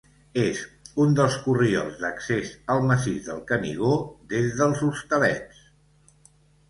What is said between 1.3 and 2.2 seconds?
corriols